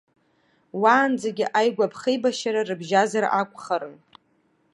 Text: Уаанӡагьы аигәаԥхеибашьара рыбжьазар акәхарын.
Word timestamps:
Уаанӡагьы 0.81 1.45
аигәаԥхеибашьара 1.59 2.67
рыбжьазар 2.67 3.25
акәхарын. 3.39 3.95